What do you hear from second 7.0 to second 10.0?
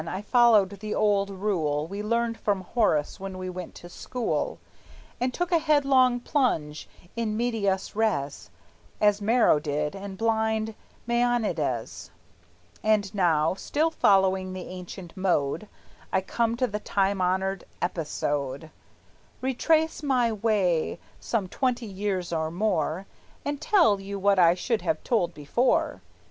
in medias res, As Maro did,